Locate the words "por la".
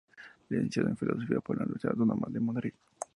1.41-1.63